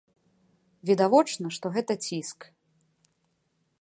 [0.91, 2.39] Відавочна, што гэта ціск.